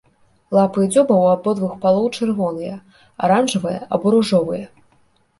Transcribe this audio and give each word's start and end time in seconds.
Лапы 0.57 0.79
і 0.85 0.87
дзюба 0.93 1.15
ў 1.17 1.25
абодвух 1.33 1.75
палоў 1.83 2.07
чырвоныя, 2.17 2.77
аранжавыя 3.27 3.79
або 3.99 4.15
ружовыя. 4.15 4.65